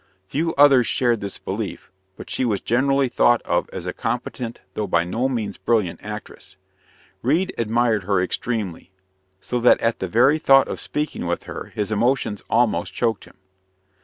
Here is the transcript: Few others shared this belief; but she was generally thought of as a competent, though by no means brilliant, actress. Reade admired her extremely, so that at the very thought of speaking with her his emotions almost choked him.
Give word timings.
Few 0.27 0.51
others 0.55 0.87
shared 0.87 1.21
this 1.21 1.37
belief; 1.37 1.91
but 2.17 2.27
she 2.27 2.43
was 2.43 2.59
generally 2.59 3.07
thought 3.07 3.39
of 3.43 3.69
as 3.71 3.85
a 3.85 3.93
competent, 3.93 4.59
though 4.73 4.87
by 4.87 5.03
no 5.03 5.29
means 5.29 5.57
brilliant, 5.57 6.01
actress. 6.03 6.55
Reade 7.21 7.53
admired 7.55 8.05
her 8.05 8.19
extremely, 8.19 8.89
so 9.41 9.59
that 9.59 9.79
at 9.79 9.99
the 9.99 10.07
very 10.07 10.39
thought 10.39 10.67
of 10.67 10.79
speaking 10.79 11.27
with 11.27 11.43
her 11.43 11.65
his 11.65 11.91
emotions 11.91 12.41
almost 12.49 12.91
choked 12.95 13.25
him. 13.25 13.35